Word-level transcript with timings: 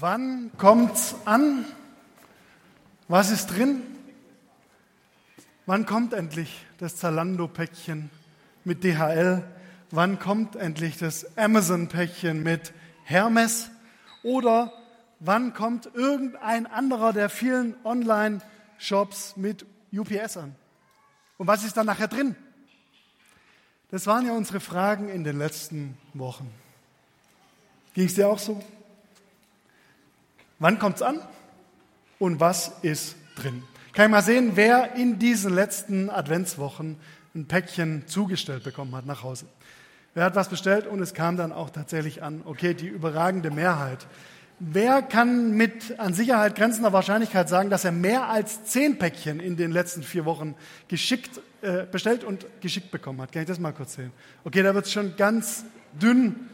Wann 0.00 0.50
kommt's 0.58 1.14
an? 1.24 1.64
Was 3.08 3.30
ist 3.30 3.46
drin? 3.46 3.82
Wann 5.64 5.86
kommt 5.86 6.12
endlich 6.12 6.64
das 6.78 6.96
Zalando-Päckchen 6.96 8.10
mit 8.64 8.82
DHL? 8.82 9.44
Wann 9.90 10.18
kommt 10.18 10.56
endlich 10.56 10.98
das 10.98 11.36
Amazon-Päckchen 11.38 12.42
mit 12.42 12.72
Hermes? 13.04 13.70
Oder 14.22 14.72
wann 15.20 15.54
kommt 15.54 15.88
irgendein 15.94 16.66
anderer 16.66 17.12
der 17.12 17.28
vielen 17.28 17.74
Online-Shops 17.84 19.36
mit 19.36 19.64
UPS 19.92 20.36
an? 20.36 20.56
Und 21.38 21.46
was 21.46 21.64
ist 21.64 21.76
dann 21.76 21.86
nachher 21.86 22.08
drin? 22.08 22.34
Das 23.90 24.06
waren 24.06 24.26
ja 24.26 24.32
unsere 24.32 24.58
Fragen 24.58 25.08
in 25.08 25.22
den 25.22 25.38
letzten 25.38 25.96
Wochen. 26.12 26.50
Ging 27.94 28.06
es 28.06 28.14
dir 28.14 28.28
auch 28.28 28.38
so? 28.38 28.62
Wann 30.58 30.78
kommt 30.78 30.96
es 30.96 31.02
an 31.02 31.20
und 32.18 32.40
was 32.40 32.72
ist 32.80 33.16
drin? 33.34 33.62
Kann 33.92 34.06
ich 34.06 34.10
mal 34.10 34.22
sehen, 34.22 34.52
wer 34.54 34.94
in 34.94 35.18
diesen 35.18 35.54
letzten 35.54 36.08
Adventswochen 36.08 36.96
ein 37.34 37.46
Päckchen 37.46 38.06
zugestellt 38.06 38.64
bekommen 38.64 38.94
hat 38.94 39.04
nach 39.04 39.22
Hause. 39.22 39.46
Wer 40.14 40.24
hat 40.24 40.34
was 40.34 40.48
bestellt 40.48 40.86
und 40.86 41.02
es 41.02 41.12
kam 41.12 41.36
dann 41.36 41.52
auch 41.52 41.68
tatsächlich 41.68 42.22
an? 42.22 42.40
Okay, 42.46 42.72
die 42.72 42.86
überragende 42.86 43.50
Mehrheit. 43.50 44.06
Wer 44.58 45.02
kann 45.02 45.50
mit 45.50 46.00
an 46.00 46.14
Sicherheit 46.14 46.56
grenzender 46.56 46.94
Wahrscheinlichkeit 46.94 47.50
sagen, 47.50 47.68
dass 47.68 47.84
er 47.84 47.92
mehr 47.92 48.30
als 48.30 48.64
zehn 48.64 48.96
Päckchen 48.96 49.40
in 49.40 49.58
den 49.58 49.70
letzten 49.70 50.02
vier 50.02 50.24
Wochen 50.24 50.54
geschickt, 50.88 51.42
äh, 51.60 51.84
bestellt 51.84 52.24
und 52.24 52.46
geschickt 52.62 52.90
bekommen 52.90 53.20
hat? 53.20 53.30
Kann 53.30 53.42
ich 53.42 53.48
das 53.48 53.60
mal 53.60 53.72
kurz 53.72 53.96
sehen? 53.96 54.12
Okay, 54.44 54.62
da 54.62 54.74
wird 54.74 54.86
es 54.86 54.92
schon 54.92 55.14
ganz 55.16 55.66
dünn 56.00 56.48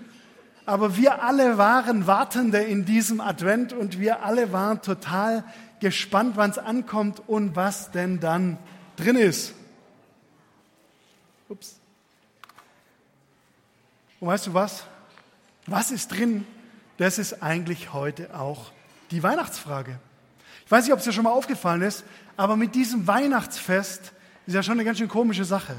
aber 0.67 0.97
wir 0.97 1.23
alle 1.23 1.59
waren 1.59 2.07
Wartende 2.07 2.59
in 2.59 2.85
diesem 2.85 3.21
Advent 3.21 3.73
und 3.73 3.99
wir 3.99 4.23
alle 4.23 4.53
waren 4.53 4.81
total 4.83 5.45
gespannt, 5.81 6.37
wann 6.37 6.51
es 6.51 6.59
ankommt 6.59 7.23
und 7.27 7.57
was 7.57 7.91
denn 7.91 8.21
dann 8.21 8.59
drin 8.97 9.17
ist. 9.17 9.55
Ups. 11.49 11.81
Und 14.21 14.29
weißt 14.29 14.47
du 14.47 14.55
was? 14.55 14.85
Was 15.67 15.91
ist 15.91 16.09
drin? 16.09 16.47
Das 16.99 17.19
ist 17.19 17.43
eigentlich 17.43 17.93
heute 17.93 18.39
auch 18.39 18.71
die 19.11 19.23
Weihnachtsfrage. 19.23 19.99
Ich 20.65 20.71
weiß 20.71 20.85
nicht, 20.85 20.93
ob 20.93 21.01
es 21.01 21.05
dir 21.05 21.13
schon 21.13 21.25
mal 21.25 21.31
aufgefallen 21.31 21.83
ist, 21.83 22.05
aber 22.37 22.57
mit 22.57 22.75
diesem 22.75 23.07
Weihnachtsfest 23.07 24.13
ist 24.47 24.55
ja 24.55 24.63
schon 24.63 24.75
eine 24.75 24.85
ganz 24.85 24.99
schön 24.99 25.09
komische 25.09 25.45
Sache. 25.45 25.77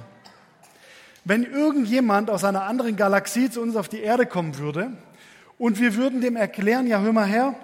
Wenn 1.25 1.43
irgendjemand 1.43 2.29
aus 2.29 2.43
einer 2.43 2.63
anderen 2.63 2.97
Galaxie 2.97 3.49
zu 3.49 3.61
uns 3.61 3.77
auf 3.77 3.87
die 3.87 4.01
Erde 4.01 4.25
kommen 4.25 4.57
würde 4.57 4.91
und 5.57 5.79
wir 5.79 5.95
würden 5.95 6.19
dem 6.19 6.35
erklären, 6.35 6.85
ja, 6.85 6.99
hör 6.99 7.13
mal 7.13 7.27
her, 7.27 7.55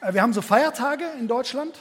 äh, 0.00 0.14
wir 0.14 0.22
haben 0.22 0.32
so 0.32 0.40
Feiertage 0.40 1.04
in 1.20 1.28
Deutschland, 1.28 1.78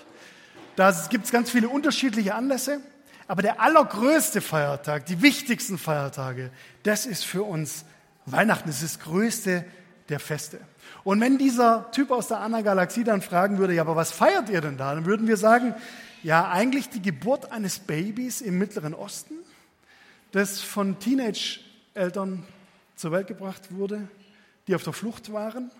da 0.75 0.93
gibt 1.09 1.25
es 1.25 1.31
ganz 1.31 1.49
viele 1.49 1.69
unterschiedliche 1.69 2.35
Anlässe, 2.35 2.81
aber 3.27 3.41
der 3.41 3.61
allergrößte 3.61 4.41
Feiertag, 4.41 5.05
die 5.05 5.21
wichtigsten 5.21 5.77
Feiertage, 5.77 6.51
das 6.83 7.05
ist 7.05 7.23
für 7.25 7.43
uns 7.43 7.85
Weihnachten, 8.25 8.67
das 8.67 8.83
ist 8.83 8.97
das 8.97 9.03
größte 9.05 9.63
der 10.09 10.19
Feste. 10.19 10.59
Und 11.05 11.21
wenn 11.21 11.37
dieser 11.37 11.89
Typ 11.91 12.11
aus 12.11 12.27
der 12.27 12.39
anderen 12.39 12.65
Galaxie 12.65 13.05
dann 13.05 13.21
fragen 13.21 13.57
würde, 13.57 13.73
ja, 13.73 13.83
aber 13.83 13.95
was 13.95 14.11
feiert 14.11 14.49
ihr 14.49 14.59
denn 14.59 14.77
da? 14.77 14.93
Dann 14.93 15.05
würden 15.05 15.27
wir 15.27 15.37
sagen, 15.37 15.75
ja, 16.23 16.49
eigentlich 16.49 16.89
die 16.89 17.01
Geburt 17.01 17.51
eines 17.51 17.79
Babys 17.79 18.41
im 18.41 18.57
Mittleren 18.57 18.93
Osten 18.93 19.35
das 20.35 20.59
von 20.59 20.99
Teenage-Eltern 20.99 22.43
zur 22.97 23.13
Welt 23.13 23.27
gebracht 23.27 23.73
wurde, 23.73 24.09
die 24.67 24.75
auf 24.75 24.83
der 24.83 24.91
Flucht 24.91 25.31
waren. 25.31 25.71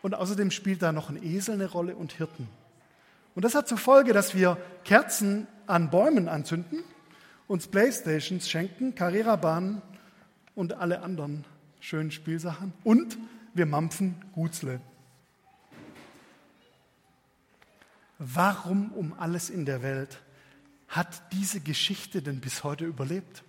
Und 0.00 0.14
außerdem 0.14 0.50
spielt 0.50 0.80
da 0.80 0.90
noch 0.90 1.10
ein 1.10 1.22
Esel 1.22 1.54
eine 1.54 1.66
Rolle 1.66 1.94
und 1.94 2.12
Hirten. 2.12 2.48
Und 3.34 3.44
das 3.44 3.54
hat 3.54 3.68
zur 3.68 3.76
Folge, 3.76 4.14
dass 4.14 4.34
wir 4.34 4.56
Kerzen 4.84 5.46
an 5.66 5.90
Bäumen 5.90 6.28
anzünden, 6.28 6.82
uns 7.46 7.66
Playstations 7.66 8.48
schenken, 8.48 8.94
Carrera-Bahnen 8.94 9.82
und 10.54 10.72
alle 10.72 11.02
anderen 11.02 11.44
schönen 11.78 12.10
Spielsachen. 12.10 12.72
Und 12.84 13.18
wir 13.52 13.66
mampfen 13.66 14.14
Gutzle. 14.34 14.80
Warum 18.18 18.92
um 18.92 19.12
alles 19.12 19.50
in 19.50 19.66
der 19.66 19.82
Welt 19.82 20.22
hat 20.88 21.20
diese 21.32 21.60
Geschichte 21.60 22.22
denn 22.22 22.40
bis 22.40 22.64
heute 22.64 22.86
überlebt? 22.86 23.44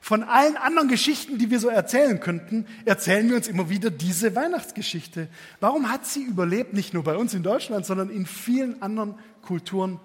Von 0.00 0.22
allen 0.22 0.56
anderen 0.56 0.88
Geschichten, 0.88 1.38
die 1.38 1.50
wir 1.50 1.58
so 1.58 1.68
erzählen 1.68 2.20
könnten, 2.20 2.66
erzählen 2.84 3.28
wir 3.28 3.36
uns 3.36 3.48
immer 3.48 3.68
wieder 3.68 3.90
diese 3.90 4.34
Weihnachtsgeschichte. 4.34 5.28
Warum 5.60 5.90
hat 5.90 6.06
sie 6.06 6.22
überlebt, 6.22 6.74
nicht 6.74 6.94
nur 6.94 7.02
bei 7.02 7.16
uns 7.16 7.34
in 7.34 7.42
Deutschland, 7.42 7.86
sondern 7.86 8.10
in 8.10 8.26
vielen 8.26 8.82
anderen 8.82 9.14
Kulturen 9.42 9.98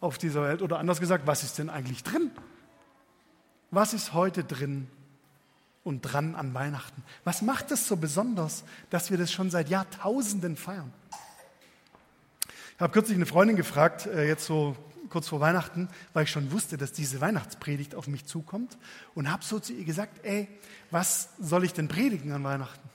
auf 0.00 0.18
dieser 0.18 0.42
Welt? 0.42 0.62
Oder 0.62 0.78
anders 0.78 1.00
gesagt, 1.00 1.26
was 1.26 1.42
ist 1.42 1.58
denn 1.58 1.68
eigentlich 1.68 2.02
drin? 2.02 2.30
Was 3.70 3.92
ist 3.92 4.14
heute 4.14 4.44
drin 4.44 4.86
und 5.82 6.02
dran 6.02 6.34
an 6.34 6.54
Weihnachten? 6.54 7.02
Was 7.24 7.42
macht 7.42 7.70
es 7.70 7.86
so 7.88 7.96
besonders, 7.96 8.64
dass 8.90 9.10
wir 9.10 9.18
das 9.18 9.32
schon 9.32 9.50
seit 9.50 9.68
Jahrtausenden 9.68 10.56
feiern? 10.56 10.92
Ich 12.76 12.80
habe 12.80 12.92
kürzlich 12.92 13.16
eine 13.16 13.26
Freundin 13.26 13.56
gefragt, 13.56 14.06
äh, 14.06 14.26
jetzt 14.26 14.46
so 14.46 14.76
kurz 15.08 15.28
vor 15.28 15.40
Weihnachten, 15.40 15.88
weil 16.12 16.24
ich 16.24 16.30
schon 16.30 16.52
wusste, 16.52 16.76
dass 16.76 16.92
diese 16.92 17.20
Weihnachtspredigt 17.20 17.94
auf 17.94 18.06
mich 18.06 18.26
zukommt 18.26 18.76
und 19.14 19.30
habe 19.30 19.44
so 19.44 19.58
zu 19.58 19.72
ihr 19.72 19.84
gesagt, 19.84 20.24
ey, 20.24 20.48
was 20.90 21.30
soll 21.38 21.64
ich 21.64 21.72
denn 21.72 21.88
predigen 21.88 22.32
an 22.32 22.44
Weihnachten? 22.44 22.88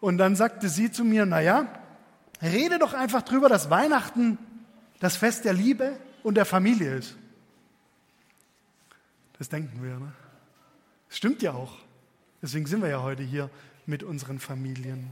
Und 0.00 0.18
dann 0.18 0.36
sagte 0.36 0.68
sie 0.68 0.90
zu 0.90 1.04
mir, 1.04 1.26
naja, 1.26 1.66
rede 2.42 2.78
doch 2.78 2.94
einfach 2.94 3.22
drüber, 3.22 3.48
dass 3.48 3.70
Weihnachten 3.70 4.38
das 5.00 5.16
Fest 5.16 5.44
der 5.44 5.52
Liebe 5.52 5.98
und 6.22 6.34
der 6.34 6.44
Familie 6.44 6.96
ist. 6.96 7.16
Das 9.38 9.48
denken 9.48 9.82
wir, 9.82 9.98
ne? 9.98 10.12
Das 11.08 11.18
stimmt 11.18 11.42
ja 11.42 11.52
auch. 11.52 11.76
Deswegen 12.42 12.66
sind 12.66 12.82
wir 12.82 12.88
ja 12.88 13.02
heute 13.02 13.22
hier 13.22 13.50
mit 13.86 14.02
unseren 14.02 14.38
Familien. 14.38 15.10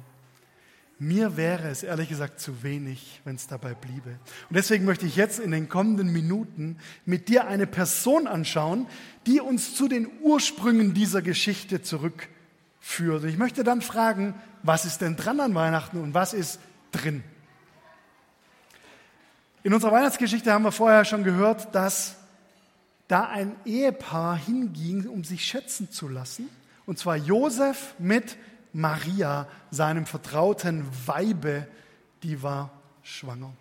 Mir 0.99 1.37
wäre 1.37 1.69
es 1.69 1.83
ehrlich 1.83 2.09
gesagt 2.09 2.39
zu 2.39 2.63
wenig, 2.63 3.21
wenn 3.25 3.35
es 3.35 3.49
dabei 3.49 3.75
bliebe. 3.75 4.11
Und 4.49 4.57
deswegen 4.57 4.85
möchte 4.85 5.07
ich 5.07 5.17
jetzt 5.17 5.41
in 5.41 5.51
den 5.51 5.69
kommenden 5.69 6.13
Minuten 6.13 6.79
mit 7.05 7.29
dir 7.29 7.47
eine 7.47 7.67
Person 7.67 8.27
anschauen, 8.29 8.87
die 9.27 9.41
uns 9.41 9.75
zu 9.75 9.89
den 9.89 10.09
Ursprüngen 10.21 10.95
dieser 10.95 11.21
Geschichte 11.21 11.83
zurückführt. 11.83 13.25
Und 13.25 13.29
ich 13.29 13.39
möchte 13.39 13.65
dann 13.65 13.83
fragen, 13.83 14.35
was 14.63 14.85
ist 14.85 15.01
denn 15.01 15.17
dran 15.17 15.41
an 15.41 15.55
Weihnachten 15.55 16.01
und 16.01 16.15
was 16.15 16.33
ist 16.33 16.61
drin? 16.93 17.25
In 19.65 19.75
unserer 19.75 19.93
Weihnachtsgeschichte 19.93 20.53
haben 20.53 20.65
wir 20.65 20.73
vorher 20.73 21.05
schon 21.05 21.25
gehört, 21.25 21.75
dass 21.75 22.17
da 23.09 23.29
ein 23.29 23.57
Ehepaar 23.65 24.37
hinging, 24.37 25.09
um 25.09 25.25
sich 25.25 25.45
schätzen 25.45 25.91
zu 25.91 26.07
lassen. 26.07 26.49
Und 26.87 26.99
zwar 26.99 27.17
Josef 27.17 27.95
mit 27.99 28.37
Maria, 28.75 29.49
seinem 29.71 30.05
vertrauten 30.05 30.85
Weibe, 31.07 31.67
die 32.23 32.43
war 32.43 32.71
schwanger. 33.03 33.53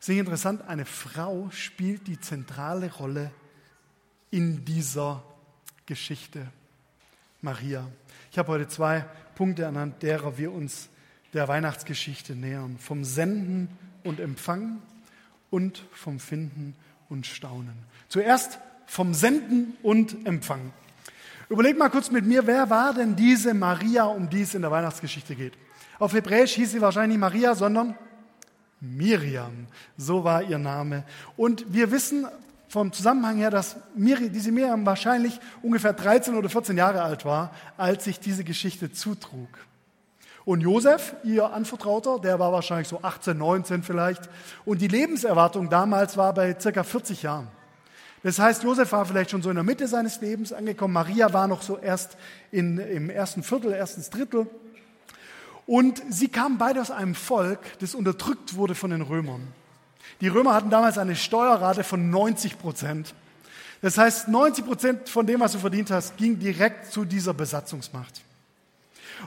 Sehr 0.00 0.20
interessant, 0.20 0.62
eine 0.68 0.84
Frau 0.84 1.48
spielt 1.50 2.06
die 2.08 2.20
zentrale 2.20 2.92
Rolle 2.92 3.30
in 4.30 4.64
dieser 4.64 5.22
Geschichte. 5.86 6.46
Maria. 7.40 7.86
Ich 8.32 8.38
habe 8.38 8.52
heute 8.52 8.66
zwei 8.66 9.04
Punkte 9.36 9.68
anhand 9.68 10.02
derer 10.02 10.36
wir 10.38 10.52
uns 10.52 10.88
der 11.32 11.46
Weihnachtsgeschichte 11.46 12.34
nähern. 12.34 12.78
Vom 12.78 13.04
Senden 13.04 13.68
und 14.02 14.18
Empfangen 14.18 14.82
und 15.50 15.84
vom 15.92 16.18
Finden 16.18 16.74
und 17.08 17.26
Staunen. 17.26 17.76
Zuerst 18.08 18.58
vom 18.86 19.14
Senden 19.14 19.76
und 19.82 20.26
Empfangen. 20.26 20.72
Überleg 21.48 21.78
mal 21.78 21.90
kurz 21.90 22.10
mit 22.10 22.26
mir, 22.26 22.46
wer 22.46 22.68
war 22.70 22.92
denn 22.92 23.14
diese 23.14 23.54
Maria, 23.54 24.04
um 24.04 24.28
die 24.28 24.42
es 24.42 24.54
in 24.54 24.62
der 24.62 24.70
Weihnachtsgeschichte 24.70 25.34
geht? 25.34 25.54
Auf 25.98 26.12
Hebräisch 26.12 26.54
hieß 26.54 26.72
sie 26.72 26.80
wahrscheinlich 26.80 27.16
nicht 27.16 27.20
Maria, 27.20 27.54
sondern 27.54 27.96
Miriam. 28.80 29.66
So 29.96 30.24
war 30.24 30.42
ihr 30.42 30.58
Name. 30.58 31.04
Und 31.36 31.72
wir 31.72 31.90
wissen 31.90 32.26
vom 32.68 32.92
Zusammenhang 32.92 33.36
her, 33.36 33.50
dass 33.50 33.76
diese 33.94 34.52
Miriam 34.52 34.84
wahrscheinlich 34.84 35.38
ungefähr 35.62 35.92
13 35.92 36.36
oder 36.36 36.48
14 36.48 36.76
Jahre 36.76 37.02
alt 37.02 37.24
war, 37.24 37.52
als 37.76 38.04
sich 38.04 38.18
diese 38.18 38.44
Geschichte 38.44 38.92
zutrug. 38.92 39.48
Und 40.44 40.60
Josef, 40.60 41.14
ihr 41.24 41.52
Anvertrauter, 41.52 42.20
der 42.20 42.38
war 42.38 42.52
wahrscheinlich 42.52 42.88
so 42.88 43.00
18, 43.02 43.36
19 43.36 43.82
vielleicht. 43.82 44.28
Und 44.64 44.80
die 44.80 44.88
Lebenserwartung 44.88 45.70
damals 45.70 46.16
war 46.16 46.34
bei 46.34 46.56
circa 46.58 46.84
40 46.84 47.22
Jahren. 47.22 47.48
Das 48.26 48.40
heißt, 48.40 48.64
Josef 48.64 48.90
war 48.90 49.06
vielleicht 49.06 49.30
schon 49.30 49.40
so 49.40 49.50
in 49.50 49.54
der 49.54 49.62
Mitte 49.62 49.86
seines 49.86 50.20
Lebens 50.20 50.52
angekommen. 50.52 50.92
Maria 50.92 51.32
war 51.32 51.46
noch 51.46 51.62
so 51.62 51.78
erst 51.78 52.16
in, 52.50 52.78
im 52.78 53.08
ersten 53.08 53.44
Viertel, 53.44 53.72
erstens 53.72 54.10
Drittel. 54.10 54.48
Und 55.64 56.02
sie 56.10 56.26
kamen 56.26 56.58
beide 56.58 56.80
aus 56.80 56.90
einem 56.90 57.14
Volk, 57.14 57.60
das 57.78 57.94
unterdrückt 57.94 58.56
wurde 58.56 58.74
von 58.74 58.90
den 58.90 59.02
Römern. 59.02 59.46
Die 60.20 60.26
Römer 60.26 60.54
hatten 60.54 60.70
damals 60.70 60.98
eine 60.98 61.14
Steuerrate 61.14 61.84
von 61.84 62.10
90 62.10 62.58
Prozent. 62.58 63.14
Das 63.80 63.96
heißt, 63.96 64.26
90 64.26 64.66
Prozent 64.66 65.08
von 65.08 65.24
dem, 65.24 65.38
was 65.38 65.52
du 65.52 65.60
verdient 65.60 65.92
hast, 65.92 66.16
ging 66.16 66.36
direkt 66.40 66.90
zu 66.90 67.04
dieser 67.04 67.32
Besatzungsmacht. 67.32 68.22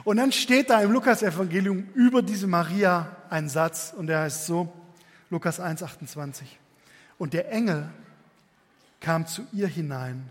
Und 0.04 0.18
dann 0.18 0.30
steht 0.30 0.68
da 0.68 0.82
im 0.82 0.92
Lukas-Evangelium 0.92 1.88
über 1.94 2.20
diese 2.20 2.46
Maria 2.46 3.16
ein 3.30 3.48
Satz 3.48 3.94
und 3.96 4.08
der 4.08 4.20
heißt 4.20 4.44
so, 4.44 4.70
Lukas 5.30 5.58
1, 5.58 5.82
28. 5.82 6.58
Und 7.16 7.32
der 7.32 7.50
Engel 7.50 7.88
kam 9.00 9.26
zu 9.26 9.46
ihr 9.52 9.66
hinein 9.66 10.30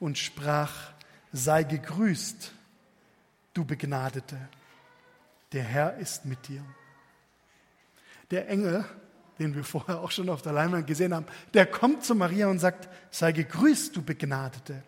und 0.00 0.18
sprach, 0.18 0.72
sei 1.32 1.64
gegrüßt, 1.64 2.52
du 3.54 3.64
Begnadete, 3.64 4.38
der 5.52 5.64
Herr 5.64 5.96
ist 5.96 6.24
mit 6.24 6.48
dir. 6.48 6.62
Der 8.30 8.48
Engel, 8.48 8.84
den 9.38 9.54
wir 9.54 9.64
vorher 9.64 10.00
auch 10.00 10.10
schon 10.10 10.28
auf 10.28 10.42
der 10.42 10.52
Leinwand 10.52 10.86
gesehen 10.86 11.14
haben, 11.14 11.26
der 11.54 11.66
kommt 11.66 12.04
zu 12.04 12.14
Maria 12.14 12.48
und 12.48 12.58
sagt, 12.58 12.88
sei 13.10 13.32
gegrüßt, 13.32 13.96
du 13.96 14.02
Begnadete. 14.02 14.82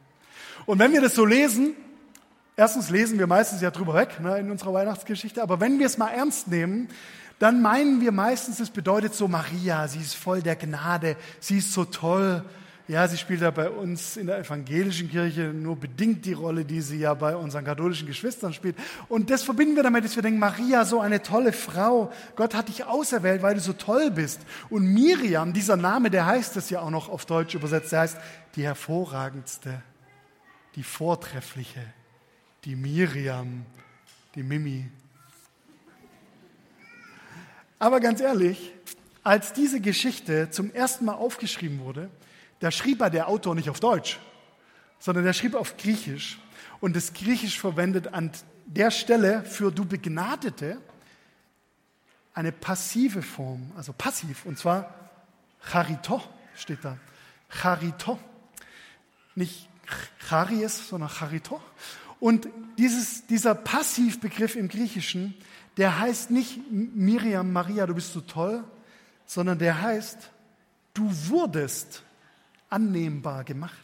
Und 0.67 0.79
wenn 0.79 0.93
wir 0.93 1.01
das 1.01 1.15
so 1.15 1.25
lesen, 1.25 1.75
erstens 2.57 2.91
lesen 2.91 3.19
wir 3.19 3.27
meistens 3.27 3.61
ja 3.61 3.71
drüber 3.71 3.95
weg 3.95 4.21
ne, 4.21 4.39
in 4.39 4.51
unserer 4.51 4.75
Weihnachtsgeschichte, 4.75 5.43
aber 5.43 5.61
wenn 5.61 5.79
wir 5.79 5.87
es 5.87 5.99
mal 5.99 6.11
ernst 6.11 6.49
nehmen, 6.49 6.89
dann 7.39 7.63
meinen 7.63 8.03
wir 8.03 8.13
meistens, 8.13 8.61
es 8.61 8.71
bedeutet 8.71 9.15
so 9.15 9.27
Maria, 9.27 9.89
sie 9.89 10.01
ist 10.01 10.15
voll 10.15 10.43
der 10.43 10.57
Gnade, 10.57 11.17
sie 11.41 11.59
ist 11.59 11.73
so 11.73 11.87
toll, 11.87 12.45
ja, 12.89 13.07
sie 13.07 13.19
spielt 13.19 13.41
ja 13.41 13.51
bei 13.51 13.71
uns 13.71 14.17
in 14.17 14.27
der 14.27 14.39
evangelischen 14.39 15.09
Kirche 15.11 15.53
nur 15.55 15.77
bedingt 15.77 16.25
die 16.27 16.33
Rolle, 16.33 16.65
die 16.65 16.81
sie 16.81 16.99
ja 16.99 17.15
bei 17.15 17.37
unseren 17.37 17.65
katholischen 17.65 18.07
Geschwistern 18.07 18.53
spielt. 18.53 18.77
Und 19.09 19.31
das 19.31 19.45
verbinden 19.45 19.77
wir 19.77 19.83
damit, 19.83 20.05
dass 20.05 20.17
wir 20.17 20.23
denken, 20.23 20.41
Maria, 20.41 20.85
so 20.85 21.01
eine 21.01 21.23
tolle 21.23 21.53
Frau. 21.53 22.13
Gott 22.35 22.55
hat 22.55 22.69
dich 22.69 22.85
auserwählt, 22.85 23.43
weil 23.43 23.55
du 23.55 23.61
so 23.61 23.73
toll 23.75 24.11
bist. 24.11 24.41
Und 24.71 24.87
Miriam, 24.87 25.53
dieser 25.53 25.77
Name, 25.77 26.11
der 26.11 26.27
heißt 26.27 26.57
es 26.57 26.71
ja 26.71 26.81
auch 26.81 26.91
noch 26.91 27.09
auf 27.09 27.27
Deutsch 27.27 27.55
übersetzt, 27.55 27.93
der 27.93 28.01
heißt 28.01 28.19
die 28.57 28.65
hervorragendste, 28.65 29.83
die 30.75 30.83
vortreffliche, 30.83 31.85
die 32.65 32.75
Miriam, 32.75 33.65
die 34.35 34.43
Mimi. 34.43 34.89
Aber 37.79 38.01
ganz 38.01 38.21
ehrlich, 38.21 38.73
als 39.23 39.53
diese 39.53 39.81
Geschichte 39.81 40.51
zum 40.51 40.73
ersten 40.73 41.05
Mal 41.05 41.15
aufgeschrieben 41.15 41.81
wurde, 41.81 42.11
da 42.61 42.71
schrieb 42.71 43.01
er 43.01 43.11
der 43.11 43.29
Autor 43.29 43.55
nicht 43.55 43.69
auf 43.69 43.81
Deutsch, 43.81 44.19
sondern 44.99 45.25
der 45.25 45.33
schrieb 45.33 45.55
auf 45.55 45.77
Griechisch. 45.77 46.39
Und 46.81 46.95
das 46.95 47.13
Griechisch 47.13 47.59
verwendet 47.59 48.15
an 48.15 48.31
der 48.67 48.91
Stelle 48.91 49.45
für 49.45 49.73
du 49.73 49.85
Begnadete 49.85 50.79
eine 52.35 52.53
passive 52.53 53.23
Form, 53.23 53.73
also 53.77 53.93
passiv, 53.93 54.47
und 54.47 54.59
zwar 54.59 54.95
charito 55.61 56.23
steht 56.55 56.85
da. 56.85 56.97
Charito. 57.49 58.19
Nicht 59.35 59.69
charies, 60.29 60.89
sondern 60.89 61.09
charito. 61.09 61.61
Und 62.21 62.49
dieses, 62.79 63.27
dieser 63.27 63.55
Passivbegriff 63.55 64.55
im 64.55 64.69
Griechischen, 64.69 65.35
der 65.77 65.99
heißt 65.99 66.31
nicht 66.31 66.61
Miriam, 66.71 67.53
Maria, 67.53 67.87
du 67.87 67.95
bist 67.95 68.13
so 68.13 68.21
toll, 68.21 68.63
sondern 69.27 69.59
der 69.59 69.81
heißt, 69.81 70.31
du 70.95 71.11
wurdest 71.29 72.03
annehmbar 72.71 73.45
gemacht. 73.45 73.77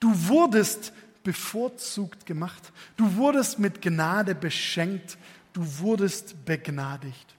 Du 0.00 0.28
wurdest 0.28 0.92
bevorzugt 1.22 2.26
gemacht. 2.26 2.72
Du 2.96 3.16
wurdest 3.16 3.58
mit 3.58 3.82
Gnade 3.82 4.34
beschenkt. 4.34 5.18
Du 5.52 5.78
wurdest 5.78 6.44
begnadigt. 6.44 7.34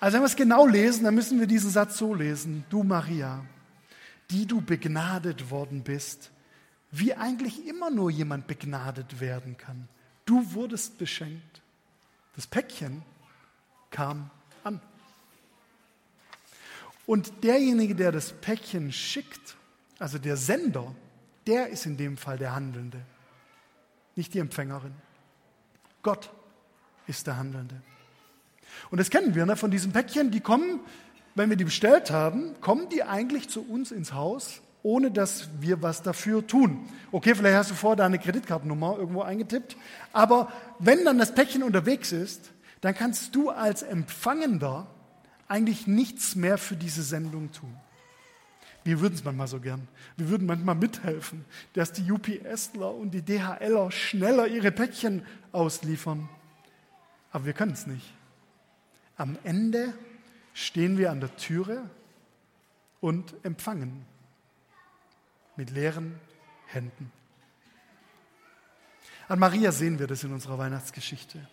Also 0.00 0.16
wenn 0.16 0.22
wir 0.22 0.26
es 0.26 0.36
genau 0.36 0.66
lesen, 0.66 1.04
dann 1.04 1.14
müssen 1.14 1.40
wir 1.40 1.46
diesen 1.46 1.70
Satz 1.70 1.98
so 1.98 2.14
lesen. 2.14 2.64
Du 2.68 2.82
Maria, 2.82 3.44
die 4.30 4.46
du 4.46 4.60
begnadet 4.60 5.50
worden 5.50 5.82
bist, 5.82 6.30
wie 6.90 7.14
eigentlich 7.14 7.66
immer 7.66 7.90
nur 7.90 8.10
jemand 8.10 8.46
begnadet 8.46 9.20
werden 9.20 9.56
kann. 9.56 9.88
Du 10.24 10.52
wurdest 10.52 10.98
beschenkt. 10.98 11.62
Das 12.34 12.46
Päckchen 12.46 13.02
kam 13.90 14.30
an. 14.64 14.80
Und 17.06 17.44
derjenige, 17.44 17.94
der 17.94 18.12
das 18.12 18.32
Päckchen 18.32 18.92
schickt, 18.92 19.56
also 19.98 20.18
der 20.18 20.36
Sender, 20.36 20.94
der 21.46 21.68
ist 21.68 21.86
in 21.86 21.96
dem 21.96 22.16
Fall 22.16 22.36
der 22.36 22.54
Handelnde, 22.54 23.00
nicht 24.16 24.34
die 24.34 24.40
Empfängerin. 24.40 24.94
Gott 26.02 26.30
ist 27.06 27.26
der 27.26 27.36
Handelnde. 27.36 27.80
Und 28.90 28.98
das 28.98 29.10
kennen 29.10 29.34
wir 29.34 29.46
ne, 29.46 29.56
von 29.56 29.70
diesen 29.70 29.92
Päckchen, 29.92 30.30
die 30.30 30.40
kommen, 30.40 30.80
wenn 31.34 31.50
wir 31.50 31.56
die 31.56 31.64
bestellt 31.64 32.10
haben, 32.10 32.60
kommen 32.60 32.88
die 32.88 33.02
eigentlich 33.02 33.48
zu 33.48 33.62
uns 33.62 33.92
ins 33.92 34.12
Haus, 34.12 34.60
ohne 34.82 35.10
dass 35.10 35.48
wir 35.60 35.82
was 35.82 36.02
dafür 36.02 36.46
tun. 36.46 36.88
Okay, 37.12 37.34
vielleicht 37.34 37.56
hast 37.56 37.70
du 37.70 37.74
vorher 37.74 37.96
deine 37.96 38.18
Kreditkartennummer 38.18 38.96
irgendwo 38.98 39.22
eingetippt, 39.22 39.76
aber 40.12 40.52
wenn 40.78 41.04
dann 41.04 41.18
das 41.18 41.34
Päckchen 41.34 41.62
unterwegs 41.62 42.12
ist, 42.12 42.52
dann 42.80 42.94
kannst 42.94 43.34
du 43.34 43.50
als 43.50 43.82
Empfangender 43.82 44.86
eigentlich 45.48 45.86
nichts 45.86 46.34
mehr 46.34 46.58
für 46.58 46.76
diese 46.76 47.02
Sendung 47.02 47.52
tun. 47.52 47.74
Wir 48.84 49.00
würden 49.00 49.14
es 49.14 49.24
manchmal 49.24 49.48
so 49.48 49.58
gern. 49.58 49.88
Wir 50.16 50.28
würden 50.28 50.46
manchmal 50.46 50.76
mithelfen, 50.76 51.44
dass 51.72 51.92
die 51.92 52.10
UPSler 52.10 52.94
und 52.94 53.10
die 53.10 53.22
DHLer 53.22 53.90
schneller 53.90 54.46
ihre 54.46 54.70
Päckchen 54.70 55.26
ausliefern. 55.50 56.28
Aber 57.32 57.46
wir 57.46 57.52
können 57.52 57.72
es 57.72 57.86
nicht. 57.86 58.14
Am 59.16 59.36
Ende 59.42 59.92
stehen 60.54 60.98
wir 60.98 61.10
an 61.10 61.20
der 61.20 61.34
Türe 61.36 61.90
und 63.00 63.34
empfangen 63.42 64.06
mit 65.56 65.70
leeren 65.70 66.20
Händen. 66.66 67.10
An 69.28 69.40
Maria 69.40 69.72
sehen 69.72 69.98
wir 69.98 70.06
das 70.06 70.22
in 70.22 70.32
unserer 70.32 70.58
Weihnachtsgeschichte. 70.58 71.46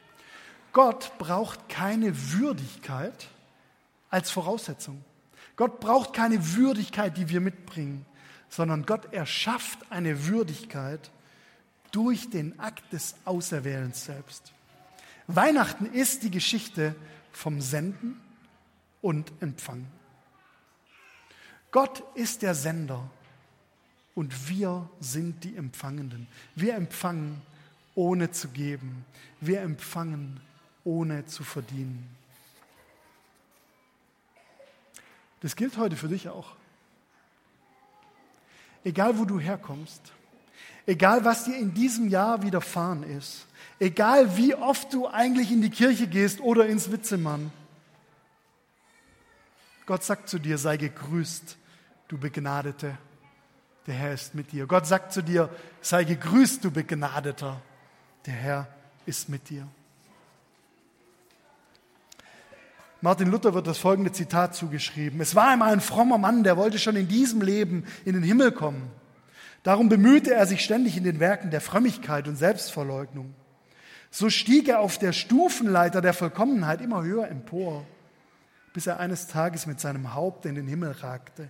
Gott 0.72 1.18
braucht 1.18 1.68
keine 1.70 2.14
Würdigkeit, 2.34 3.28
als 4.14 4.30
Voraussetzung. 4.30 5.04
Gott 5.56 5.80
braucht 5.80 6.14
keine 6.14 6.56
Würdigkeit, 6.56 7.18
die 7.18 7.30
wir 7.30 7.42
mitbringen, 7.42 8.06
sondern 8.48 8.86
Gott 8.86 9.12
erschafft 9.12 9.80
eine 9.90 10.28
Würdigkeit 10.28 11.10
durch 11.92 12.30
den 12.30 12.60
Akt 12.60 12.94
des 12.94 13.16
Auserwählens 13.26 14.06
selbst. 14.06 14.54
Weihnachten 15.26 15.88
ist 15.88 16.22
die 16.22 16.30
Geschichte 16.30 16.96
vom 17.32 17.60
Senden 17.60 18.22
und 19.02 19.32
Empfangen. 19.40 19.88
Gott 21.72 22.04
ist 22.14 22.44
der 22.44 22.54
Sender 22.54 23.10
und 24.14 24.48
wir 24.48 24.88
sind 25.00 25.44
die 25.44 25.56
Empfangenden. 25.56 26.28
Wir 26.56 26.76
empfangen 26.76 27.42
ohne 27.96 28.30
zu 28.30 28.50
geben. 28.50 29.06
Wir 29.42 29.62
empfangen 29.62 30.40
ohne 30.84 31.26
zu 31.26 31.44
verdienen. 31.44 32.16
Das 35.44 35.58
gilt 35.58 35.78
heute 35.78 35.98
für 35.98 36.08
dich 36.08 36.30
auch. 36.30 36.56
Egal, 38.86 39.20
wo 39.20 39.26
du 39.26 39.40
herkommst, 39.40 40.02
egal, 40.86 41.24
was 41.26 41.44
dir 41.44 41.58
in 41.58 41.74
diesem 41.74 42.08
Jahr 42.08 42.42
widerfahren 42.42 43.04
ist, 43.04 43.46
egal, 43.78 44.36
wie 44.38 44.56
oft 44.56 44.92
du 44.94 45.08
eigentlich 45.08 45.52
in 45.52 45.62
die 45.62 45.70
Kirche 45.70 46.08
gehst 46.08 46.40
oder 46.40 46.66
ins 46.66 46.92
Witzemann, 46.92 47.52
Gott 49.86 50.04
sagt 50.04 50.30
zu 50.30 50.40
dir, 50.40 50.58
sei 50.58 50.78
gegrüßt, 50.78 51.58
du 52.08 52.18
Begnadete, 52.18 52.98
der 53.86 53.94
Herr 53.96 54.14
ist 54.14 54.34
mit 54.34 54.54
dir. 54.54 54.66
Gott 54.66 54.88
sagt 54.88 55.12
zu 55.12 55.22
dir, 55.22 55.50
sei 55.82 56.06
gegrüßt, 56.06 56.64
du 56.64 56.72
Begnadeter, 56.72 57.62
der 58.26 58.34
Herr 58.34 58.68
ist 59.06 59.28
mit 59.28 59.50
dir. 59.50 59.68
Martin 63.04 63.30
Luther 63.30 63.54
wird 63.54 63.68
das 63.68 63.80
folgende 63.80 64.14
Zitat 64.14 64.56
zugeschrieben. 64.56 65.20
Es 65.20 65.36
war 65.36 65.50
einmal 65.50 65.74
ein 65.74 65.82
frommer 65.82 66.18
Mann, 66.18 66.46
der 66.46 66.56
wollte 66.56 66.80
schon 66.80 66.96
in 66.96 67.10
diesem 67.10 67.42
Leben 67.42 67.84
in 68.06 68.14
den 68.14 68.24
Himmel 68.24 68.54
kommen. 68.54 68.90
Darum 69.62 69.90
bemühte 69.90 70.34
er 70.34 70.46
sich 70.46 70.64
ständig 70.64 70.96
in 70.96 71.04
den 71.04 71.20
Werken 71.20 71.52
der 71.52 71.60
Frömmigkeit 71.60 72.30
und 72.30 72.38
Selbstverleugnung. 72.38 73.34
So 74.10 74.30
stieg 74.30 74.70
er 74.70 74.80
auf 74.80 74.98
der 75.00 75.12
Stufenleiter 75.12 76.00
der 76.00 76.14
Vollkommenheit 76.14 76.80
immer 76.80 77.04
höher 77.04 77.28
empor, 77.28 77.86
bis 78.72 78.88
er 78.88 79.02
eines 79.02 79.28
Tages 79.28 79.66
mit 79.66 79.82
seinem 79.82 80.14
Haupt 80.14 80.46
in 80.46 80.56
den 80.56 80.70
Himmel 80.70 80.92
ragte. 80.92 81.50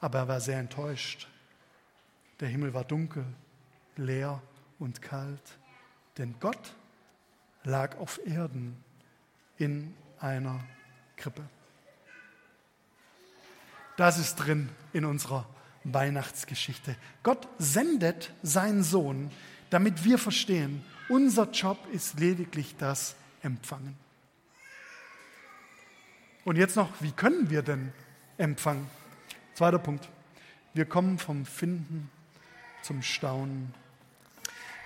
Aber 0.00 0.18
er 0.18 0.28
war 0.28 0.40
sehr 0.40 0.58
enttäuscht. 0.58 1.28
Der 2.40 2.48
Himmel 2.48 2.74
war 2.74 2.82
dunkel, 2.82 3.24
leer 3.94 4.42
und 4.80 5.02
kalt, 5.02 5.56
denn 6.18 6.34
Gott 6.40 6.74
lag 7.62 7.96
auf 7.98 8.18
Erden 8.26 8.76
in 9.56 9.94
einer 10.20 10.60
Krippe. 11.16 11.42
Das 13.96 14.18
ist 14.18 14.36
drin 14.36 14.68
in 14.92 15.04
unserer 15.04 15.46
Weihnachtsgeschichte. 15.84 16.96
Gott 17.22 17.48
sendet 17.58 18.32
seinen 18.42 18.82
Sohn, 18.82 19.30
damit 19.70 20.04
wir 20.04 20.18
verstehen, 20.18 20.84
unser 21.08 21.50
Job 21.50 21.78
ist 21.92 22.20
lediglich 22.20 22.76
das 22.76 23.16
Empfangen. 23.42 23.96
Und 26.44 26.56
jetzt 26.56 26.76
noch, 26.76 26.90
wie 27.00 27.12
können 27.12 27.50
wir 27.50 27.62
denn 27.62 27.92
empfangen? 28.36 28.88
Zweiter 29.54 29.78
Punkt. 29.78 30.08
Wir 30.74 30.84
kommen 30.84 31.18
vom 31.18 31.44
Finden 31.44 32.10
zum 32.82 33.02
Staunen. 33.02 33.74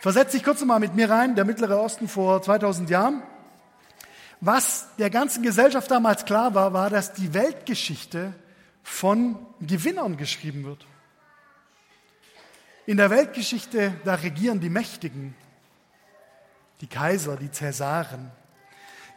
Versetz 0.01 0.33
dich 0.33 0.43
kurz 0.43 0.65
mal 0.65 0.81
mit 0.81 0.95
mir 0.95 1.11
rein, 1.11 1.37
der 1.37 1.45
Mittlere 1.45 1.79
Osten 1.79 2.09
vor 2.09 2.43
2000 2.43 2.91
Jahren. 2.91 3.23
Was 4.45 4.89
der 4.99 5.09
ganzen 5.09 5.45
Gesellschaft 5.45 5.89
damals 5.89 6.25
klar 6.25 6.53
war, 6.53 6.73
war, 6.73 6.91
dass 6.91 7.13
die 7.13 7.33
Weltgeschichte 7.33 8.35
von 8.83 9.39
Gewinnern 9.61 10.17
geschrieben 10.17 10.65
wird. 10.65 10.85
In 12.85 12.97
der 12.97 13.11
Weltgeschichte, 13.11 13.95
da 14.05 14.17
regieren 14.17 14.59
die 14.59 14.69
Mächtigen, 14.69 15.37
die 16.81 16.89
Kaiser, 16.89 17.37
die 17.37 17.53
Cäsaren. 17.53 18.33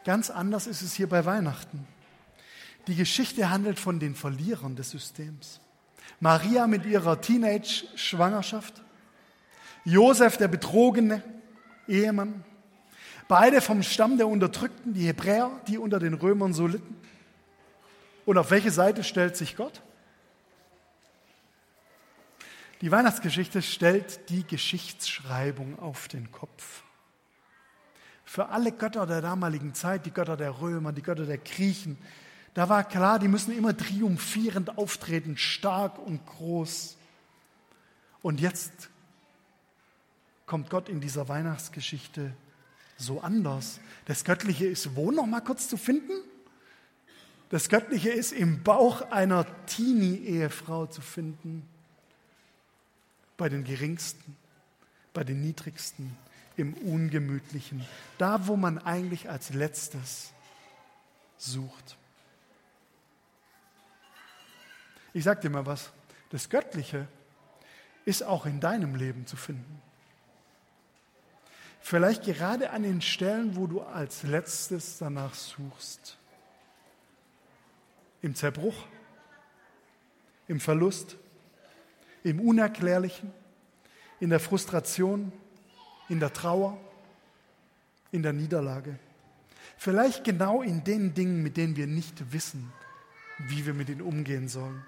Ganz 0.05 0.29
anders 0.29 0.67
ist 0.67 0.83
es 0.83 0.93
hier 0.93 1.09
bei 1.09 1.25
Weihnachten. 1.25 1.87
Die 2.85 2.95
Geschichte 2.95 3.49
handelt 3.49 3.79
von 3.79 3.99
den 3.99 4.13
Verlierern 4.13 4.75
des 4.75 4.91
Systems. 4.91 5.59
Maria 6.19 6.67
mit 6.67 6.85
ihrer 6.85 7.19
Teenage-Schwangerschaft, 7.19 8.83
Josef 9.85 10.37
der 10.37 10.49
betrogene 10.49 11.23
Ehemann, 11.87 12.43
beide 13.27 13.61
vom 13.61 13.83
Stamm 13.83 14.17
der 14.17 14.27
Unterdrückten, 14.27 14.93
die 14.93 15.07
Hebräer, 15.07 15.51
die 15.67 15.77
unter 15.77 15.99
den 15.99 16.13
Römern 16.13 16.53
so 16.53 16.67
litten. 16.67 16.95
Und 18.25 18.37
auf 18.37 18.51
welche 18.51 18.71
Seite 18.71 19.03
stellt 19.03 19.37
sich 19.37 19.55
Gott? 19.55 19.81
Die 22.81 22.91
Weihnachtsgeschichte 22.91 23.61
stellt 23.61 24.29
die 24.29 24.45
Geschichtsschreibung 24.45 25.79
auf 25.79 26.07
den 26.07 26.31
Kopf. 26.31 26.83
Für 28.25 28.49
alle 28.49 28.71
Götter 28.71 29.05
der 29.05 29.21
damaligen 29.21 29.73
Zeit, 29.73 30.05
die 30.05 30.11
Götter 30.11 30.35
der 30.35 30.59
Römer, 30.59 30.91
die 30.91 31.01
Götter 31.01 31.25
der 31.25 31.37
Griechen, 31.37 31.97
da 32.53 32.69
war 32.69 32.83
klar, 32.83 33.19
die 33.19 33.27
müssen 33.27 33.55
immer 33.55 33.75
triumphierend 33.75 34.77
auftreten, 34.77 35.37
stark 35.37 35.99
und 35.99 36.25
groß. 36.25 36.97
Und 38.21 38.39
jetzt 38.39 38.89
kommt 40.45 40.69
Gott 40.69 40.89
in 40.89 41.01
dieser 41.01 41.27
Weihnachtsgeschichte 41.27 42.33
so 42.97 43.21
anders. 43.21 43.79
Das 44.05 44.23
Göttliche 44.23 44.65
ist 44.65 44.95
wo 44.95 45.11
noch 45.11 45.25
mal 45.25 45.41
kurz 45.41 45.67
zu 45.67 45.77
finden? 45.77 46.13
Das 47.49 47.69
Göttliche 47.69 48.09
ist 48.09 48.31
im 48.31 48.63
Bauch 48.63 49.11
einer 49.11 49.45
Teenie-Ehefrau 49.67 50.87
zu 50.87 51.01
finden. 51.01 51.67
Bei 53.37 53.49
den 53.49 53.63
Geringsten, 53.63 54.35
bei 55.13 55.23
den 55.23 55.41
Niedrigsten, 55.41 56.17
im 56.57 56.73
Ungemütlichen. 56.73 57.85
Da, 58.17 58.47
wo 58.47 58.55
man 58.55 58.77
eigentlich 58.77 59.29
als 59.29 59.53
Letztes 59.53 60.31
sucht. 61.37 61.97
Ich 65.13 65.23
sage 65.23 65.41
dir 65.41 65.49
mal 65.49 65.65
was, 65.65 65.91
das 66.29 66.49
Göttliche 66.49 67.07
ist 68.05 68.23
auch 68.23 68.45
in 68.45 68.59
deinem 68.59 68.95
Leben 68.95 69.25
zu 69.25 69.37
finden. 69.37 69.81
Vielleicht 71.87 72.23
gerade 72.23 72.71
an 72.71 72.81
den 72.81 72.99
Stellen, 72.99 73.55
wo 73.55 73.67
du 73.67 73.79
als 73.79 74.23
letztes 74.23 74.97
danach 74.97 75.35
suchst. 75.35 76.17
Im 78.23 78.33
Zerbruch, 78.33 78.73
im 80.47 80.59
Verlust, 80.59 81.15
im 82.23 82.41
Unerklärlichen, 82.41 83.31
in 84.19 84.31
der 84.31 84.39
Frustration, 84.39 85.31
in 86.09 86.19
der 86.19 86.33
Trauer, 86.33 86.75
in 88.11 88.23
der 88.23 88.33
Niederlage. 88.33 88.97
Vielleicht 89.77 90.23
genau 90.23 90.63
in 90.63 90.83
den 90.83 91.13
Dingen, 91.13 91.43
mit 91.43 91.55
denen 91.55 91.75
wir 91.75 91.85
nicht 91.85 92.33
wissen, 92.33 92.73
wie 93.37 93.63
wir 93.63 93.75
mit 93.75 93.89
ihnen 93.89 94.01
umgehen 94.01 94.47
sollen. 94.47 94.83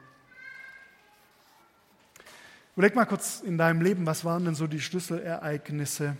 Überleg 2.75 2.95
mal 2.95 3.05
kurz 3.05 3.41
in 3.41 3.59
deinem 3.59 3.81
Leben, 3.81 4.07
was 4.07 4.25
waren 4.25 4.45
denn 4.45 4.55
so 4.55 4.65
die 4.65 4.81
Schlüsselereignisse, 4.81 6.17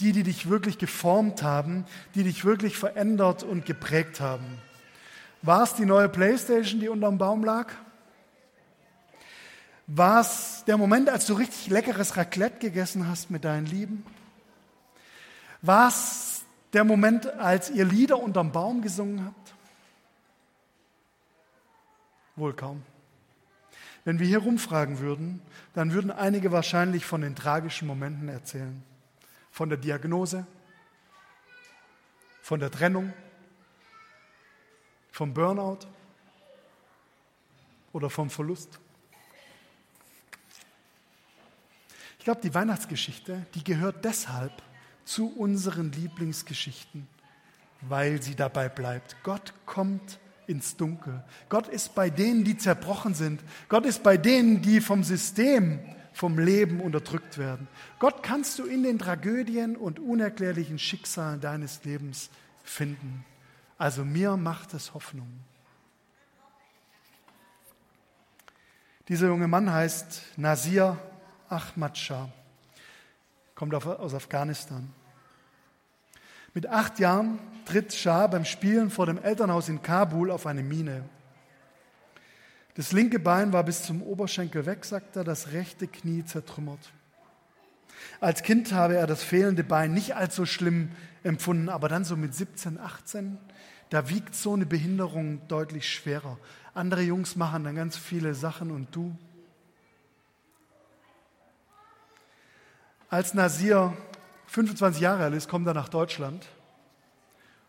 die, 0.00 0.12
die 0.12 0.22
dich 0.22 0.48
wirklich 0.48 0.78
geformt 0.78 1.42
haben, 1.42 1.84
die 2.14 2.24
dich 2.24 2.44
wirklich 2.44 2.76
verändert 2.76 3.42
und 3.42 3.66
geprägt 3.66 4.20
haben. 4.20 4.44
War 5.42 5.62
es 5.62 5.74
die 5.74 5.86
neue 5.86 6.08
Playstation, 6.08 6.80
die 6.80 6.88
unterm 6.88 7.18
Baum 7.18 7.44
lag? 7.44 7.72
War 9.86 10.20
es 10.20 10.64
der 10.66 10.76
Moment, 10.76 11.08
als 11.08 11.26
du 11.26 11.34
richtig 11.34 11.68
leckeres 11.68 12.16
Raclette 12.16 12.58
gegessen 12.58 13.08
hast 13.08 13.30
mit 13.30 13.44
deinen 13.44 13.66
Lieben? 13.66 14.04
War 15.62 15.88
es 15.88 16.42
der 16.72 16.84
Moment, 16.84 17.26
als 17.26 17.70
ihr 17.70 17.84
Lieder 17.84 18.18
unterm 18.20 18.52
Baum 18.52 18.82
gesungen 18.82 19.24
habt? 19.24 19.54
Wohl 22.36 22.54
kaum. 22.54 22.82
Wenn 24.04 24.18
wir 24.18 24.26
hier 24.26 24.38
rumfragen 24.38 25.00
würden, 25.00 25.42
dann 25.74 25.92
würden 25.92 26.10
einige 26.10 26.52
wahrscheinlich 26.52 27.04
von 27.04 27.20
den 27.20 27.34
tragischen 27.34 27.86
Momenten 27.86 28.28
erzählen. 28.28 28.82
Von 29.50 29.68
der 29.68 29.78
Diagnose, 29.78 30.46
von 32.42 32.60
der 32.60 32.70
Trennung, 32.70 33.12
vom 35.10 35.34
Burnout 35.34 35.80
oder 37.92 38.08
vom 38.10 38.30
Verlust. 38.30 38.78
Ich 42.18 42.24
glaube, 42.24 42.40
die 42.42 42.54
Weihnachtsgeschichte, 42.54 43.46
die 43.54 43.64
gehört 43.64 44.04
deshalb 44.04 44.62
zu 45.04 45.34
unseren 45.36 45.90
Lieblingsgeschichten, 45.92 47.08
weil 47.80 48.22
sie 48.22 48.34
dabei 48.34 48.68
bleibt. 48.68 49.16
Gott 49.22 49.54
kommt 49.66 50.18
ins 50.46 50.76
Dunkel. 50.76 51.24
Gott 51.48 51.68
ist 51.68 51.94
bei 51.94 52.10
denen, 52.10 52.44
die 52.44 52.56
zerbrochen 52.56 53.14
sind. 53.14 53.42
Gott 53.68 53.86
ist 53.86 54.02
bei 54.02 54.16
denen, 54.16 54.62
die 54.62 54.80
vom 54.80 55.02
System, 55.04 55.80
vom 56.12 56.38
Leben 56.38 56.80
unterdrückt 56.80 57.38
werden. 57.38 57.68
Gott 57.98 58.22
kannst 58.22 58.58
du 58.58 58.64
in 58.64 58.82
den 58.82 58.98
Tragödien 58.98 59.76
und 59.76 59.98
unerklärlichen 59.98 60.78
Schicksalen 60.78 61.40
deines 61.40 61.84
Lebens 61.84 62.30
finden. 62.62 63.24
Also 63.78 64.04
mir 64.04 64.36
macht 64.36 64.74
es 64.74 64.94
Hoffnung. 64.94 65.28
Dieser 69.08 69.28
junge 69.28 69.48
Mann 69.48 69.72
heißt 69.72 70.22
Nasir 70.36 70.96
Ahmad 71.48 71.98
Shah, 71.98 72.28
kommt 73.54 73.74
aus 73.74 74.14
Afghanistan. 74.14 74.88
Mit 76.54 76.66
acht 76.66 76.98
Jahren 76.98 77.38
tritt 77.64 77.92
Shah 77.92 78.26
beim 78.26 78.44
Spielen 78.44 78.90
vor 78.90 79.06
dem 79.06 79.18
Elternhaus 79.18 79.68
in 79.68 79.82
Kabul 79.82 80.30
auf 80.30 80.46
eine 80.46 80.62
Mine. 80.62 81.08
Das 82.80 82.92
linke 82.92 83.18
Bein 83.18 83.52
war 83.52 83.62
bis 83.62 83.82
zum 83.82 84.02
Oberschenkel 84.02 84.64
weg, 84.64 84.86
sagt 84.86 85.14
er, 85.14 85.22
das 85.22 85.52
rechte 85.52 85.86
Knie 85.86 86.24
zertrümmert. 86.24 86.94
Als 88.20 88.42
Kind 88.42 88.72
habe 88.72 88.96
er 88.96 89.06
das 89.06 89.22
fehlende 89.22 89.62
Bein 89.62 89.92
nicht 89.92 90.14
so 90.30 90.46
schlimm 90.46 90.90
empfunden, 91.22 91.68
aber 91.68 91.90
dann 91.90 92.06
so 92.06 92.16
mit 92.16 92.34
17, 92.34 92.80
18, 92.80 93.36
da 93.90 94.08
wiegt 94.08 94.34
so 94.34 94.54
eine 94.54 94.64
Behinderung 94.64 95.46
deutlich 95.46 95.92
schwerer. 95.92 96.38
Andere 96.72 97.02
Jungs 97.02 97.36
machen 97.36 97.64
dann 97.64 97.76
ganz 97.76 97.98
viele 97.98 98.34
Sachen 98.34 98.70
und 98.70 98.96
du. 98.96 99.14
Als 103.10 103.34
Nasir 103.34 103.94
25 104.46 105.02
Jahre 105.02 105.24
alt 105.24 105.34
ist, 105.34 105.50
kommt 105.50 105.66
er 105.66 105.74
nach 105.74 105.90
Deutschland 105.90 106.46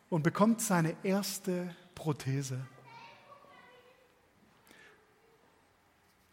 und 0.10 0.24
bekommt 0.24 0.62
seine 0.62 0.96
erste 1.03 1.75
Prothese. 1.96 2.62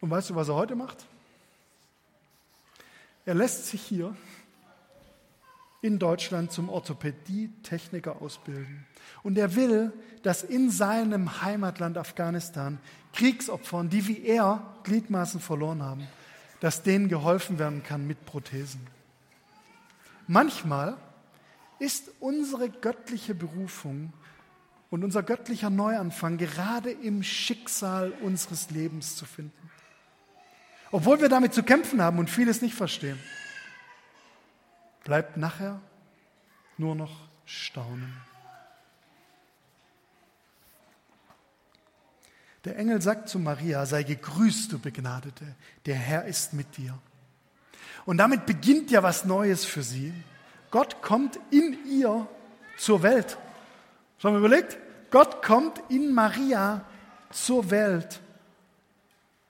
Und 0.01 0.11
weißt 0.11 0.31
du, 0.31 0.35
was 0.35 0.49
er 0.49 0.55
heute 0.55 0.77
macht? 0.77 1.07
Er 3.25 3.35
lässt 3.35 3.67
sich 3.67 3.83
hier 3.83 4.17
in 5.81 5.99
Deutschland 5.99 6.51
zum 6.51 6.69
Orthopädie-Techniker 6.69 8.21
ausbilden. 8.21 8.87
Und 9.23 9.39
er 9.39 9.55
will, 9.55 9.93
dass 10.23 10.43
in 10.43 10.71
seinem 10.71 11.43
Heimatland 11.43 11.99
Afghanistan 11.99 12.79
Kriegsopfern, 13.13 13.89
die 13.89 14.07
wie 14.09 14.25
er 14.25 14.75
Gliedmaßen 14.83 15.41
verloren 15.41 15.83
haben, 15.83 16.07
dass 16.61 16.83
denen 16.83 17.09
geholfen 17.09 17.59
werden 17.59 17.83
kann 17.83 18.07
mit 18.07 18.25
Prothesen. 18.27 18.87
Manchmal 20.27 20.97
ist 21.79 22.11
unsere 22.19 22.69
göttliche 22.69 23.35
Berufung 23.35 24.13
und 24.91 25.05
unser 25.05 25.23
göttlicher 25.23 25.71
Neuanfang 25.71 26.39
gerade 26.39 26.91
im 26.91 27.23
Schicksal 27.23 28.13
unseres 28.23 28.71
Lebens 28.71 29.17
zu 29.17 29.27
finden. 29.27 29.53
Obwohl 30.91 31.21
wir 31.21 31.29
damit 31.29 31.55
zu 31.55 31.63
kämpfen 31.63 32.01
haben 32.01 32.19
und 32.19 32.31
vieles 32.31 32.63
nicht 32.63 32.75
verstehen, 32.75 33.19
bleibt 35.05 35.37
nachher 35.37 35.81
nur 36.77 36.95
noch 36.95 37.29
Staunen. 37.45 38.15
Der 42.65 42.77
Engel 42.77 43.01
sagt 43.01 43.29
zu 43.29 43.39
Maria, 43.39 43.87
sei 43.87 44.03
gegrüßt, 44.03 44.73
du 44.73 44.79
Begnadete, 44.79 45.45
der 45.87 45.95
Herr 45.95 46.25
ist 46.25 46.53
mit 46.53 46.77
dir. 46.77 46.99
Und 48.05 48.19
damit 48.19 48.47
beginnt 48.47 48.91
ja 48.91 49.03
was 49.03 49.25
Neues 49.25 49.65
für 49.65 49.83
sie. 49.83 50.13
Gott 50.71 51.03
kommt 51.03 51.39
in 51.51 51.79
ihr 51.87 52.27
zur 52.77 53.03
Welt. 53.03 53.39
Schon 54.19 54.33
mal 54.33 54.39
überlegt? 54.39 54.79
Gott 55.11 55.43
kommt 55.43 55.81
in 55.89 56.13
Maria 56.13 56.85
zur 57.31 57.71
Welt. 57.71 58.21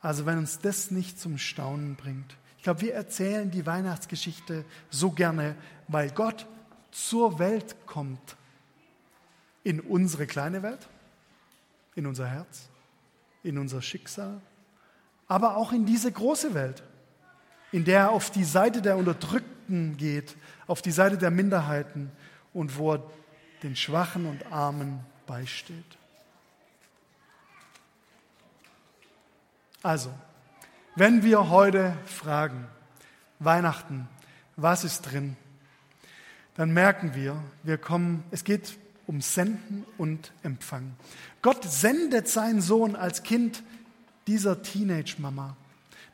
Also 0.00 0.26
wenn 0.26 0.38
uns 0.38 0.58
das 0.60 0.90
nicht 0.90 1.18
zum 1.18 1.38
Staunen 1.38 1.96
bringt, 1.96 2.36
Ich 2.58 2.64
glaube, 2.64 2.80
wir 2.80 2.94
erzählen 2.94 3.50
die 3.50 3.64
Weihnachtsgeschichte 3.66 4.64
so 4.90 5.12
gerne, 5.12 5.54
weil 5.86 6.10
Gott 6.10 6.46
zur 6.90 7.38
Welt 7.38 7.76
kommt. 7.86 8.36
In 9.62 9.80
unsere 9.80 10.26
kleine 10.26 10.62
Welt, 10.62 10.88
in 11.94 12.06
unser 12.06 12.26
Herz, 12.26 12.68
in 13.42 13.58
unser 13.58 13.80
Schicksal, 13.80 14.40
aber 15.28 15.56
auch 15.56 15.72
in 15.72 15.86
diese 15.86 16.10
große 16.10 16.52
Welt, 16.54 16.82
in 17.70 17.84
der 17.84 18.00
er 18.00 18.10
auf 18.10 18.30
die 18.30 18.44
Seite 18.44 18.82
der 18.82 18.96
Unterdrückten 18.96 19.96
geht, 19.96 20.36
auf 20.66 20.82
die 20.82 20.90
Seite 20.90 21.16
der 21.16 21.30
Minderheiten 21.30 22.10
und 22.52 22.76
wo 22.76 22.94
er 22.94 23.02
den 23.62 23.76
Schwachen 23.76 24.26
und 24.26 24.50
Armen 24.50 25.00
beisteht. 25.26 25.98
Also, 29.82 30.12
wenn 30.96 31.22
wir 31.22 31.50
heute 31.50 31.96
fragen, 32.04 32.66
Weihnachten, 33.38 34.08
was 34.56 34.82
ist 34.82 35.02
drin, 35.02 35.36
dann 36.56 36.72
merken 36.72 37.14
wir, 37.14 37.40
wir 37.62 37.78
kommen, 37.78 38.24
es 38.32 38.42
geht 38.42 38.76
um 39.06 39.20
Senden 39.20 39.84
und 39.96 40.32
Empfangen. 40.42 40.96
Gott 41.40 41.62
sendet 41.64 42.28
seinen 42.28 42.60
Sohn 42.60 42.96
als 42.96 43.22
Kind 43.22 43.62
dieser 44.26 44.62
Teenage-Mama, 44.62 45.56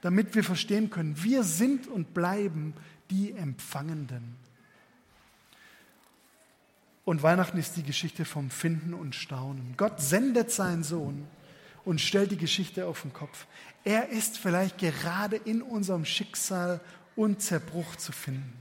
damit 0.02 0.34
wir 0.34 0.44
verstehen 0.44 0.90
können, 0.90 1.22
wir 1.22 1.42
sind 1.42 1.88
und 1.88 2.12
bleiben 2.12 2.74
die 3.10 3.32
Empfangenden. 3.32 4.36
Und 7.06 7.22
Weihnachten 7.22 7.58
ist 7.58 7.76
die 7.76 7.82
Geschichte 7.82 8.24
vom 8.26 8.50
Finden 8.50 8.92
und 8.92 9.14
Staunen. 9.14 9.74
Gott 9.76 10.00
sendet 10.00 10.50
seinen 10.50 10.84
Sohn 10.84 11.26
und 11.84 12.00
stellt 12.00 12.30
die 12.30 12.36
Geschichte 12.36 12.86
auf 12.86 13.02
den 13.02 13.12
Kopf. 13.12 13.46
Er 13.84 14.08
ist 14.08 14.38
vielleicht 14.38 14.78
gerade 14.78 15.36
in 15.36 15.62
unserem 15.62 16.04
Schicksal 16.04 16.80
und 17.16 17.42
Zerbruch 17.42 17.96
zu 17.96 18.12
finden. 18.12 18.52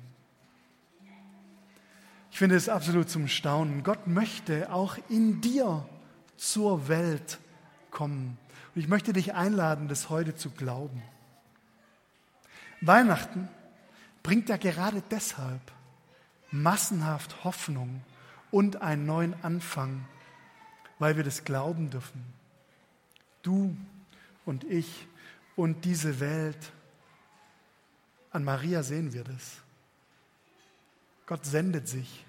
Ich 2.31 2.39
finde 2.39 2.55
es 2.55 2.67
absolut 2.67 3.09
zum 3.09 3.27
Staunen. 3.27 3.83
Gott 3.83 4.07
möchte 4.07 4.73
auch 4.73 4.97
in 5.07 5.39
dir 5.39 5.87
zur 6.35 6.87
Welt 6.87 7.37
kommen. 7.91 8.37
Und 8.73 8.81
ich 8.81 8.87
möchte 8.87 9.13
dich 9.13 9.35
einladen, 9.35 9.87
das 9.87 10.09
heute 10.09 10.35
zu 10.35 10.49
glauben. 10.49 11.03
Weihnachten 12.81 13.47
bringt 14.23 14.49
ja 14.49 14.57
gerade 14.57 15.03
deshalb 15.11 15.61
massenhaft 16.51 17.43
Hoffnung 17.43 18.01
und 18.51 18.81
einen 18.81 19.05
neuen 19.05 19.35
Anfang, 19.43 20.05
weil 20.99 21.15
wir 21.17 21.23
das 21.23 21.45
glauben 21.45 21.89
dürfen. 21.89 22.23
Du 23.43 23.75
und 24.45 24.63
ich 24.63 25.07
und 25.55 25.85
diese 25.85 26.19
Welt. 26.19 26.71
An 28.31 28.43
Maria 28.43 28.81
sehen 28.81 29.13
wir 29.13 29.23
das. 29.23 29.61
Gott 31.27 31.45
sendet 31.45 31.87
sich 31.87 32.25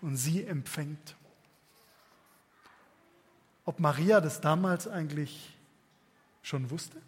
und 0.00 0.16
sie 0.16 0.44
empfängt. 0.44 1.16
Ob 3.64 3.80
Maria 3.80 4.20
das 4.20 4.40
damals 4.40 4.86
eigentlich 4.86 5.56
schon 6.42 6.70
wusste? 6.70 7.00